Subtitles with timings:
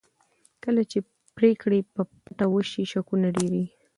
[0.63, 0.99] کله چې
[1.37, 3.65] پرېکړې په پټه وشي شکونه ډېرېږي